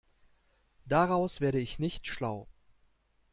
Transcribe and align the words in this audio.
Daraus 0.85 1.41
werde 1.41 1.59
ich 1.59 1.77
nicht 1.77 2.07
schlau. 2.07 2.47